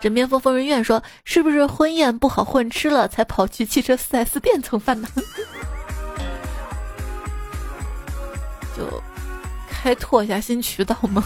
[0.00, 5.08] 枕边风疯人院说是不是婚宴不好混吃了才跑去汽车 4S 店蹭饭呢？
[8.76, 9.02] 就
[9.70, 11.24] 开拓一下新渠道吗？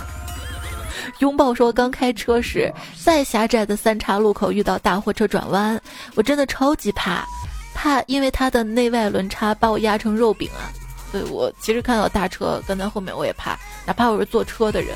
[1.19, 5.81] 拥抱说：“刚开车时，在狭窄的三岔路口遇到大货车转弯，
[6.15, 7.27] 我真的超级怕，
[7.75, 10.71] 怕因为它的内外轮差把我压成肉饼啊！
[11.11, 14.95] 对我其实看到大车跟在后面我也怕，哪怕我是坐车的人。”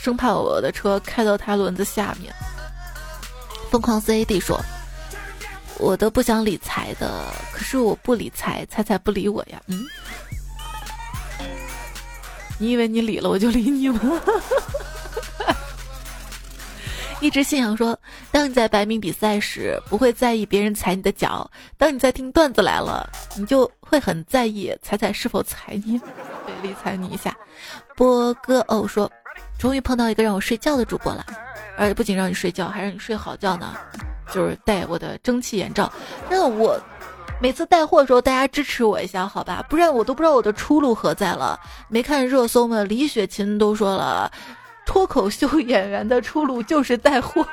[0.00, 2.32] 生怕我的车开到他轮子下面。
[3.70, 4.60] 疯狂 CAD 说
[5.80, 9.84] ：“我都不想理财的，可是我不理财，财财不理我呀。”嗯，
[12.58, 14.00] 你以为你理了我就理你吗？
[17.20, 17.98] 一直信仰说，
[18.30, 25.98] 当你在百米比赛时，不会在意别人踩你的脚；当你在听段子来了，你就会很在意踩踩是否踩你。
[26.44, 27.34] 对，理睬你一下。
[27.96, 29.10] 波哥哦说，
[29.58, 31.24] 终于碰到一个让我睡觉的主播了，
[31.78, 33.74] 而且不仅让你睡觉，还让你睡好觉呢。
[34.32, 35.90] 就是戴我的蒸汽眼罩，
[36.28, 36.78] 真的我
[37.40, 41.58] 每次带货的时候，大家支持我一下好吧，不然我都不知道我的出路何在了。
[41.88, 42.82] 没看热搜吗？
[42.84, 44.30] 李雪琴都说了。
[44.86, 47.46] 脱口秀演员的出路就是带货，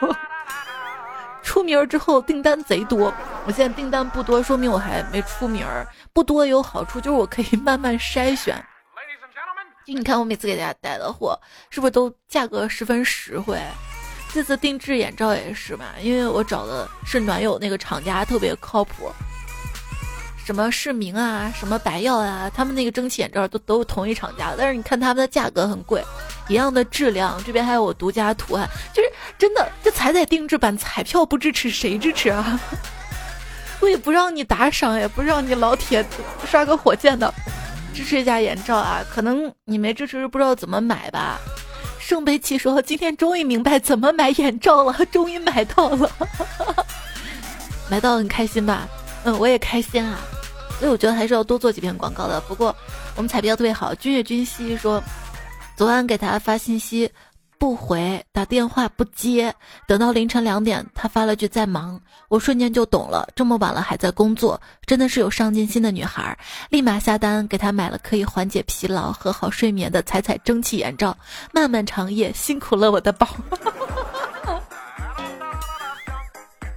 [1.44, 3.14] 出名儿之后订单贼多。
[3.46, 5.86] 我现在订单不多，说明我还没出名儿。
[6.14, 8.56] 不多有好处，就是我可以慢慢筛选。
[9.86, 11.38] 就你看我每次给大家带的货，
[11.70, 13.60] 是不是都价格十分实惠？
[14.34, 19.12] 这次定制眼罩也是嘛，因为我找的是暖友那个厂家，特别靠谱。
[20.44, 26.04] 什么视明啊，什么白药啊，他们那个蒸汽眼罩都都是同一厂家，但是你看他们的价格很贵，
[26.48, 32.60] 一样的质量，这边还有我独家图案，就是真的，这彩彩定制版彩票不支持谁支持啊？
[33.80, 36.06] 我也不让你打赏，也不让你老铁
[36.46, 37.34] 刷个火箭的，
[37.94, 39.02] 支持一下眼罩啊！
[39.10, 41.40] 可能你没支持，不知道怎么买吧？
[42.00, 46.12] 圣杯七说今天终于明白怎么买眼罩了，终于买到了，
[47.90, 48.88] 买到很开心吧？
[49.24, 50.20] 嗯，我也开心啊，
[50.80, 52.42] 所以我觉得还是要多做几篇广告的。
[52.42, 52.76] 不过
[53.16, 55.02] 我们彩票特别好，君越君熙说，
[55.76, 57.12] 昨晚给他发信息
[57.60, 59.54] 不回，打电话不接，
[59.88, 66.36] 等到凌晨两点，他发了句在忙，我瞬间就懂了，这么晚了还在工作，真的是有上进心的女孩。
[66.70, 71.16] 立马下单给他买了可以缓解疲劳和好睡眠的彩彩蒸汽眼罩，
[71.54, 73.28] 漫漫长夜辛苦了我的宝。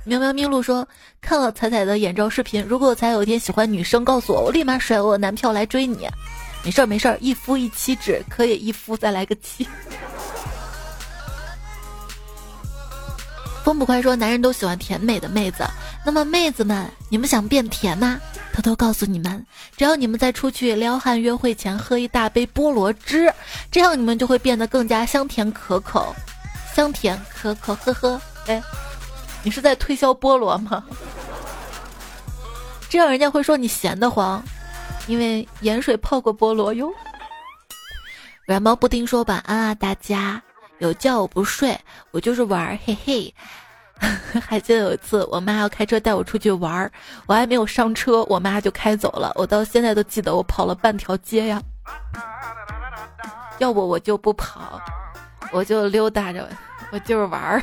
[0.06, 0.86] 喵喵咪露说
[1.22, 6.06] ：“看了彩彩的眼罩视频，如果彩有一天喜欢女生，告诉我，我立马甩我男票来追你。
[6.62, 9.66] 没事儿没事儿，一夫一妻制，可以一夫再来个妻。”
[13.64, 15.64] 风不快说：“男人都喜欢甜美的妹子，
[16.04, 18.20] 那么妹子们，你们想变甜吗？
[18.52, 19.42] 偷偷告诉你们，
[19.74, 23.32] 只要你们在出去撩汉约会前喝一大杯菠萝汁，
[23.70, 26.14] 这样你们就会变得更加香甜可口，
[26.76, 28.62] 香甜可口，呵呵，哎。”
[29.44, 30.82] 你是在推销菠萝吗？
[32.88, 34.42] 这样人家会说你闲得慌，
[35.06, 36.90] 因为盐水泡过菠萝哟。
[38.46, 40.42] 软毛布丁说晚安啊，大家
[40.78, 41.78] 有觉我不睡，
[42.10, 43.34] 我就是玩儿嘿嘿。
[44.46, 46.90] 还记得有一次，我妈要开车带我出去玩儿
[47.26, 49.32] 我还没有上车，我妈就开走了。
[49.34, 51.62] 我到现在都记得，我跑了半条街呀。
[53.58, 54.80] 要不我就不跑，
[55.52, 56.48] 我就溜达着，
[56.90, 57.62] 我就是玩儿。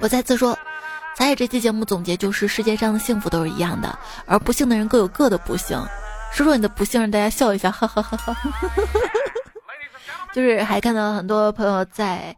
[0.00, 0.58] 我再次说，
[1.14, 5.78] 咱也这期节目总结就是世界上的幸福都是一样的，而不幸的人各有各的不幸。
[6.32, 8.36] 说说你的不幸，让大家笑一下，哈哈哈哈。
[10.32, 12.34] 就是还看到很多朋友在，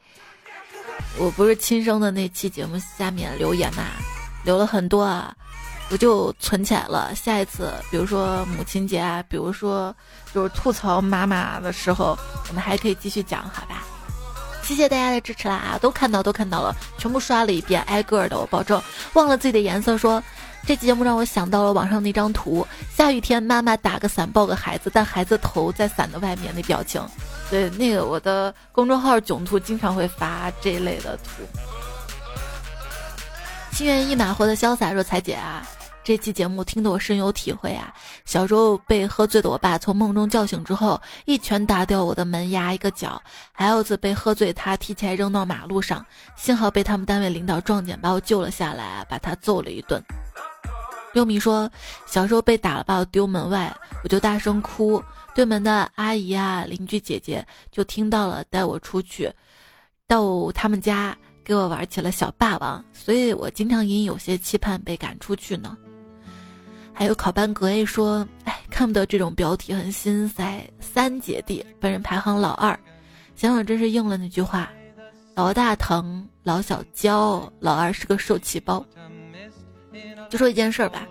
[1.18, 3.85] 我不是亲生的那期节目下面留言嘛，
[4.44, 5.33] 留了很多啊，
[5.90, 7.14] 我就存起来了。
[7.14, 9.94] 下一次，比如说母亲节啊，比如说
[10.33, 13.85] 就是吐槽妈妈的时候，我们还可以继续讲，好吧？
[14.62, 15.55] 谢谢大家的支持啦！
[15.55, 18.81] 啊，都看到，都看到了，全部刷了一遍，挨个的，我保证。
[19.12, 20.22] 忘了自己的颜色，说
[20.64, 27.03] 这期节目让我想到了网上那张图：下雨天，妈妈打个伞抱个孩子，但孩子头在伞的外面，那表情。
[27.51, 31.42] 对，那个我的公众号囧图经常会发这一类的图。
[33.72, 35.66] 心猿意马活的潇洒若彩姐啊。
[36.05, 37.95] 这期节目听得我深有体会啊！
[38.25, 43.21] 小时候被喝醉的我爸从梦中叫醒之后，一拳打掉我的门牙一个角；
[43.53, 50.03] 还有次被喝醉他提起来扔到马路上，幸好被他们单位领导撞见把我救了下来，把他揍了一顿。
[51.12, 51.71] 六米说，
[52.05, 55.01] 小时候被打了把我丢门外，我就大声哭，
[55.37, 59.33] 对门的阿姨啊、邻居姐姐就听到了，带我出去
[60.09, 65.76] 到他们家给我玩起了小霸王，所以我经常隐有些期盼被赶出去呢。
[67.03, 70.64] 还有考班格 A 说：“哎，看不到这种标题，很心塞。
[70.78, 72.78] 三姐弟，本人排行老二，
[73.34, 74.70] 想想真是应了那句话：
[75.34, 78.86] 老大疼，老小娇，老二是个受气包。”
[80.30, 81.05] 就说一件事儿吧，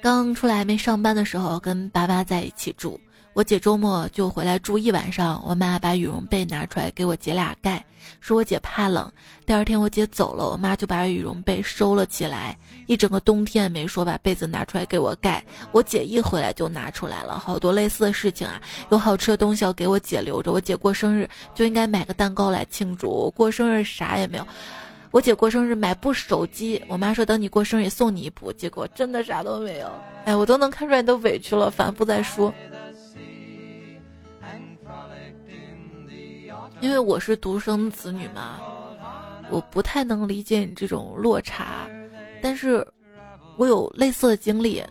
[0.00, 2.98] 刚出来没上班的时候，跟爸爸在一起住，
[3.34, 7.82] 我姐周末就回来住一晚上，我妈把羽绒被拿出来给我姐俩盖，
[8.20, 9.10] 说我姐怕冷。
[9.46, 12.54] 第二天我姐走了，我妈就把羽绒被收了起来，
[12.86, 15.42] 一整个冬天也没说把被子拿出来给我盖。
[15.70, 18.60] 我姐一回来就拿出来了，好多类似的事情啊，
[18.90, 24.46] 有好吃的东西要给我姐留着，我姐过生日就应该买个蛋糕来庆祝，过生日啥也没有。
[25.10, 29.90] 我姐过生日买部手机，我妈说等你过生日送你一部，结果真的啥都没有。
[30.26, 32.52] 哎，我都能看出来你都委屈了，反复在说。
[36.82, 38.58] 因为我是独生子女嘛，
[39.50, 41.88] 我不太能理解你这种落差，
[42.42, 42.84] 但是，
[43.56, 44.82] 我有类似的经历，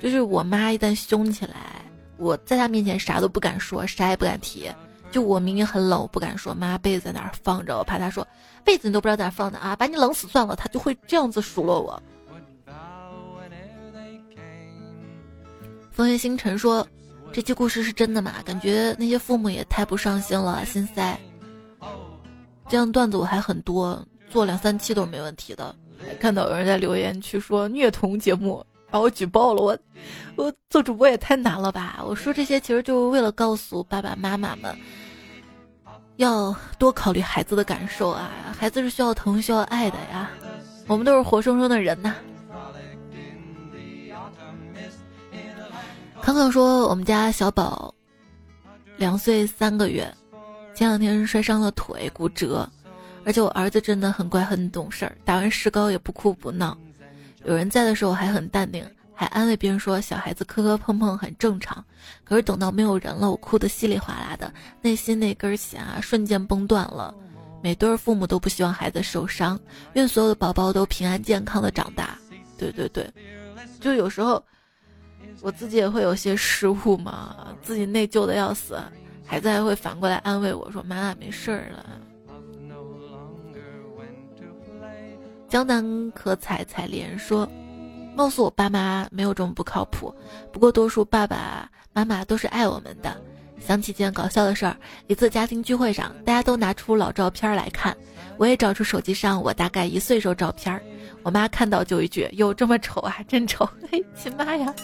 [0.00, 1.84] 就是我妈一旦凶起来，
[2.18, 4.70] 我在她面前啥都不敢说，啥也不敢提。
[5.10, 8.24] 就我明明很冷，我不敢说，妈被子在哪儿放着，我怕她说
[8.62, 12.00] 被子你都不知道在哪放的啊，把你冷死算了，她就会这样子数落我。
[15.90, 16.86] 风月星辰说，
[17.32, 18.34] 这期故事是真的吗？
[18.44, 21.18] 感觉那些父母也太不上心了，心塞。
[22.70, 24.00] 这样段子我还很多，
[24.30, 25.74] 做两三期都是没问题的。
[26.20, 29.60] 看到有人在留言区说虐童节目，把我举报了。
[29.60, 29.76] 我，
[30.36, 32.00] 我做主播也太难了吧？
[32.06, 34.72] 我说这些其实就是为了告诉爸爸妈妈们，
[36.14, 38.30] 要多考虑孩子的感受啊！
[38.56, 40.30] 孩子是需要疼、需要爱的呀。
[40.86, 42.14] 我们都是活生生的人呐。
[46.22, 47.92] 康康说我们家小宝
[48.96, 50.08] 两岁三个月。
[50.80, 52.66] 前两天摔伤了腿，骨折，
[53.22, 56.74] 而且我儿子真的很乖很懂事儿，打完石膏也不哭不闹。
[57.44, 58.82] 有人在的时候还很淡定，
[59.14, 61.84] 还安慰别人说小孩子磕磕碰碰很正常。
[62.24, 64.50] 可是等到没有人了，我哭得稀里哗啦的，
[64.80, 67.14] 内心那根弦啊瞬间崩断了。
[67.62, 69.60] 每对父母都不希望孩子受伤，
[69.92, 72.16] 愿所有的宝宝都平安健康的长大。
[72.56, 73.06] 对对对，
[73.80, 74.42] 就有时候
[75.42, 78.78] 我自己也会有些失误嘛，自己内疚的要死。
[79.30, 81.86] 孩子还会反过来安慰我说：“妈妈没事儿了。”
[85.46, 87.48] 江南可采采莲说
[88.16, 90.12] ：“貌似我爸妈没有这么不靠谱，
[90.52, 93.16] 不过多数爸爸妈妈都是爱我们的。”
[93.64, 94.76] 想起件搞笑的事儿，
[95.06, 97.96] 一次家庭聚会上，大家都拿出老照片来看，
[98.36, 100.82] 我也找出手机上我大概一岁时候照片，
[101.22, 104.74] 我妈看到就一句：“哟，这么丑啊，真丑！”嘿，亲妈呀！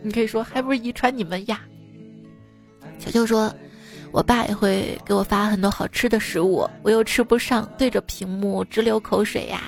[0.00, 1.60] 你可以说还不是遗传你们呀？
[2.98, 3.54] 球球说
[4.12, 9.60] ：“我爸也会给我发很多好吃的食物，我又吃不上，对着屏幕直流口水呀。”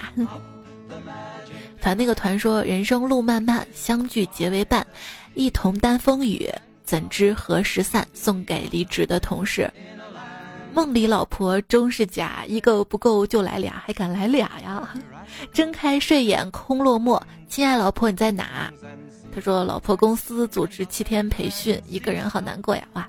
[1.80, 4.86] 团那个团说：“人生路漫漫，相聚结为伴，
[5.34, 6.46] 一同担风雨，
[6.84, 9.70] 怎知何时散？”送给离职的同事。
[10.72, 14.88] 梦里老婆终是假，一个不够就来俩，还敢来俩呀？
[15.52, 18.72] 睁开睡眼空落寞，亲爱老婆你在哪？
[19.34, 22.82] 他说：“老婆公司组织七天培训，一个人好难过呀！
[22.94, 23.08] 哇，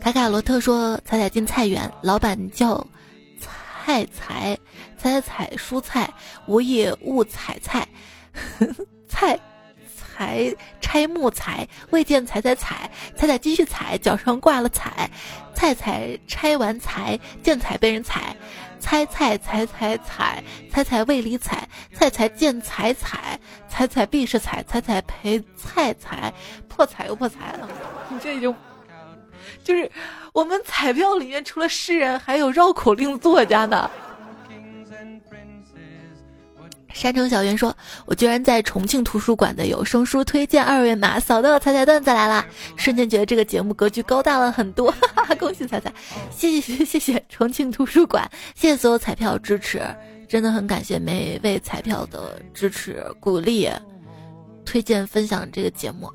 [0.00, 2.86] 卡卡罗特说：“彩彩进菜园，老板叫
[3.40, 4.58] 菜采，
[4.98, 6.12] 采采蔬菜，
[6.46, 7.88] 我也误采菜，
[9.08, 9.38] 菜。”
[10.16, 15.10] 才拆木材，未见踩踩踩，踩踩继续踩，脚上挂了彩，
[15.56, 18.36] 菜菜拆完财，见彩被人踩，
[18.84, 26.30] 猜猜猜猜猜，猜猜未理睬，菜菜见彩彩，彩彩必是彩，彩彩陪菜彩，
[26.68, 27.66] 破财又破财了，
[28.10, 28.54] 你这已经，
[29.64, 29.90] 就是
[30.34, 33.90] 我们彩票里面除了诗人，还有绕口令作家的。
[36.94, 37.76] 山城小圆说
[38.06, 45.34] ：“我居然在重庆图书馆的有声书推荐二维码扫到彩彩段子来了，瞬间觉得这个节目格局高大了很多， 哈哈！
[45.34, 45.92] 恭喜彩彩，
[46.30, 49.82] 谢谢谢谢重庆图书馆，谢谢所有彩票支持，
[50.28, 53.68] 真的很感谢每位彩票的支持鼓励，
[54.64, 56.08] 推荐分享这个节目。”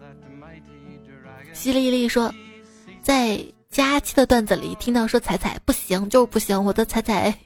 [1.54, 2.34] 淅沥沥说
[3.04, 3.38] ：“在
[3.70, 7.38] 佳期的段子里听到说彩彩不行就是不行，我的彩彩。”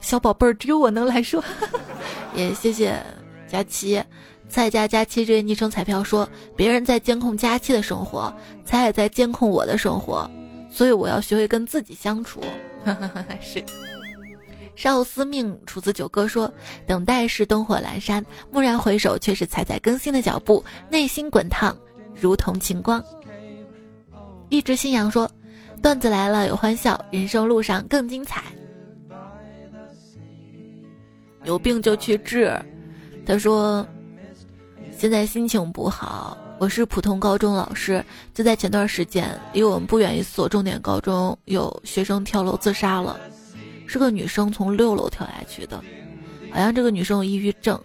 [0.00, 1.42] 小宝贝儿，只有我能来说，
[2.34, 3.00] 也谢谢
[3.46, 4.02] 佳期，
[4.48, 8.34] 蔡佳佳期这个昵称彩票说，别人在监控佳期的生活，
[8.64, 10.28] 彩也在监控我的生活，
[10.70, 12.40] 所以我要学会跟自己相处。
[13.40, 13.62] 是，
[14.74, 16.50] 少司命楚子九哥说，
[16.86, 21.76] 等待是灯火阑珊，蓦然回首，却是彩彩更新的脚步，内心滚烫，
[22.18, 23.04] 如同晴光。
[24.48, 25.30] 一直信仰说，
[25.82, 28.42] 段子来了有欢笑，人生路上更精彩。
[31.44, 32.54] 有病就去治，
[33.26, 33.86] 他说，
[34.96, 36.36] 现在心情不好。
[36.58, 43.18] 我是普通高中老师，就在前段时间，离我们不远一所重点高中有学生跳楼自杀了，
[43.86, 45.82] 是个女生从六楼跳下去的，
[46.50, 47.80] 好像这个女生有抑郁症，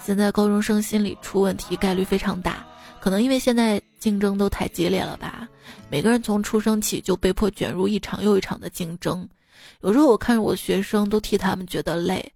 [0.00, 2.64] 现在高中生心理出问题概率非常大，
[3.00, 5.48] 可能因为现在竞争都太激烈了吧？
[5.90, 9.28] 每个人从出生起就被迫卷入一场又一场的竞争。
[9.80, 12.32] 有时候我看着我学生，都替他们觉得累。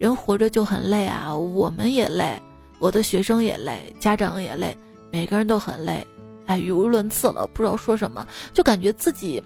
[0.00, 2.40] 人活着就很累啊，我们也累，
[2.78, 4.74] 我的学生也累，家长也累，
[5.12, 6.04] 每个人都很累。
[6.46, 9.42] 哎，语无伦次了，不知道说什么，就感觉自己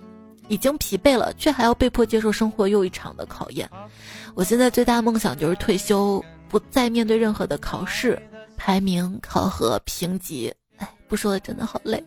[0.47, 3.69] 已经疲惫了，却还要被迫接受生活又一场的考验。
[4.37, 6.25] 我现在最大的梦想就是退休。
[6.47, 8.17] 不再面对任何的考试、
[8.57, 12.01] 排名、考核、评级，哎，不说了，真的好累。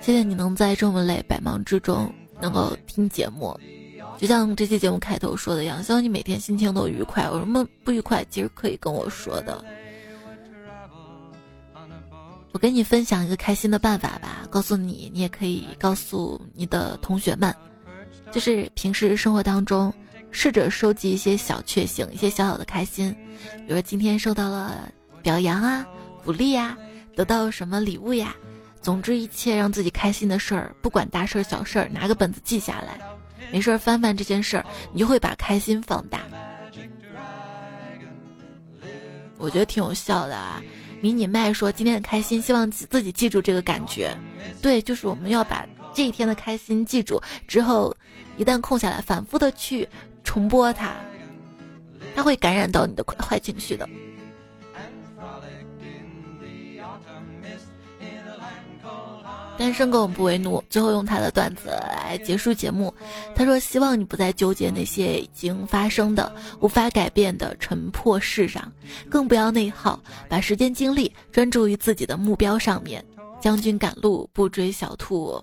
[0.00, 2.08] 谢谢你能在这么累、百忙之中
[2.40, 3.58] 能够听节目，
[4.20, 7.24] 就像这期节目开头说的一样，希望你每天心情都愉快。
[7.24, 9.64] 有什么不愉快，其实可以跟我说的。
[12.52, 17.54] 我跟你分享一个开心的办法吧，告诉你，你也可以告诉你的同学们，
[18.30, 19.90] 就是平时生活当中。
[20.30, 23.16] 试着收集一些小确幸，一些小小的开心，
[23.66, 24.92] 比如今天受到了
[25.22, 25.84] 表扬啊、
[26.22, 26.76] 鼓励呀，
[27.16, 28.36] 得到什么礼物呀，
[28.82, 33.00] 总之一切让自己开心的事儿，不管大事儿小事儿，拿个本子记下来，
[33.52, 36.20] 没事翻翻这件事儿，你就会把开心放大。
[39.38, 40.62] 我觉得挺有效的啊！
[41.00, 44.16] 迷你麦说今天很开心，希望自己记住这个感觉。
[44.60, 47.96] 对，就是我们要把这一天的开心记住，之后
[48.36, 49.88] 一旦空下来，反复的去。
[50.22, 50.94] 重播它，
[52.14, 53.88] 它会感染到你的坏情绪的。
[59.60, 62.92] 单身狗不为奴，最后用他的段子来结束节目。
[63.34, 68.72] 他说：“希望你不再纠结那些已经发生的、无法改变的尘破事上，
[69.10, 70.00] 更不要内耗，
[70.30, 73.04] 把时间精力专注于自己的目标上面。
[73.38, 75.38] 将军赶路，不追小兔。”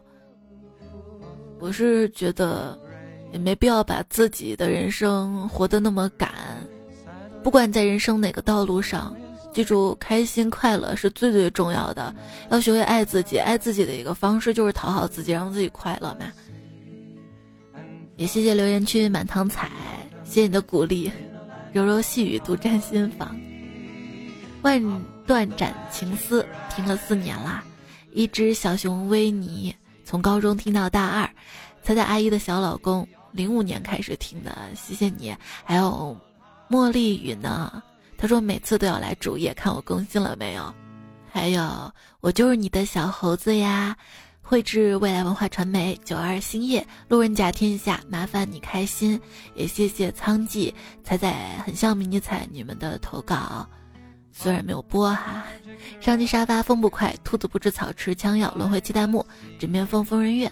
[1.62, 2.76] 我是觉得。
[3.34, 6.32] 也没必要把自己的人生活得那么赶，
[7.44, 9.14] 不管在人生哪个道路上，
[9.54, 12.14] 记住开心快乐是最最重要的。
[12.50, 16.26] 要学会爱自己，爱自己的一个方式就是讨好自己，让自己快乐嘛。
[18.16, 19.70] 也谢谢留言区满堂彩，
[20.24, 21.12] 谢谢你的鼓励，
[21.72, 23.36] 柔柔细雨独占心房。
[24.64, 24.82] 万
[25.26, 27.64] 段斩情丝听了四年啦，
[28.12, 29.74] 一只小熊维尼
[30.04, 31.30] 从高中听到大二，
[31.84, 33.08] 彩彩阿姨的小老公。
[33.34, 35.36] 零五年开始听的，谢谢你。
[35.64, 36.18] 还有
[36.70, 37.84] 茉莉雨呢，
[38.18, 40.74] 他说每次都要来主页看我更新了没有。
[41.30, 43.96] 还有我就是你的小猴子呀，
[44.42, 49.20] 绘制未来文化传媒九二星夜路人甲天下，麻烦你开心。
[49.54, 53.68] 也谢谢仓记彩彩很像迷你彩你们的投稿，
[54.32, 55.44] 虽然没有播哈。
[56.00, 59.24] 上期沙发风不快，兔子不知草吃枪药，轮回七弹幕，
[59.60, 60.52] 枕边风疯人院。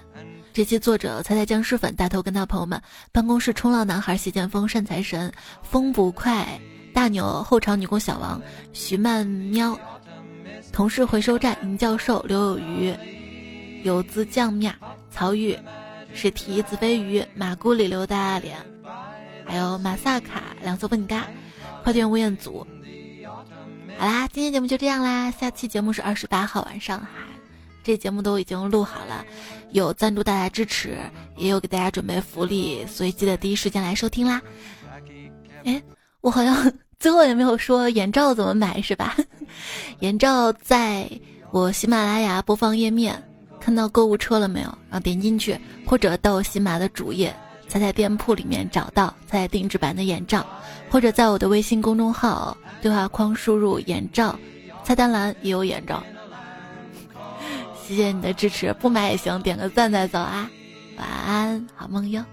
[0.54, 2.80] 这期作者猜猜僵尸粉大头跟他朋友们，
[3.12, 6.60] 办公室冲浪男孩谢剑锋善财神风不快
[6.96, 8.42] 大牛后场女工小王
[8.72, 9.78] 徐曼喵，
[10.72, 12.96] 同事回收站尹教授刘有余
[13.84, 14.74] 有资酱面
[15.12, 15.60] 曹玉
[16.14, 18.58] 史提子飞鱼马姑里刘大脸，
[19.46, 21.28] 还有马萨卡两色粉嘎
[21.84, 22.66] 快点吴彦祖。
[23.98, 27.08] 好啦，今天节目就这样啦，下期节目是二十八号晚上哈。
[27.84, 29.26] 这节目都已经录好了，
[29.72, 30.98] 有赞助大家支持，
[31.36, 34.42] 也有给大家准备福利，所以记得第一时间来收听啦。
[35.66, 35.84] 哎，
[36.22, 39.16] 我好像最后也没有说眼罩怎么买是吧？
[40.00, 41.10] 眼罩在
[41.52, 43.22] 我喜马拉雅播放页面
[43.60, 44.68] 看到购物车了没有？
[44.90, 47.36] 然后点进去，或者到喜马的主页，
[47.68, 50.46] 在在店铺里面找到在定制版的眼罩，
[50.90, 54.38] 或者在我的微信公众号对话框输入眼罩，
[54.84, 56.04] 菜单栏也有眼罩。
[57.88, 60.50] 谢谢你的支持，不买也行，点个赞再走啊！
[60.98, 62.24] 晚安，好梦哟。